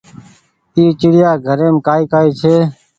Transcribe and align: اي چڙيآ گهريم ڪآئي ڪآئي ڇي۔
اي 0.75 0.83
چڙيآ 0.99 1.31
گهريم 1.45 1.75
ڪآئي 1.85 2.03
ڪآئي 2.11 2.29
ڇي۔ 2.39 2.55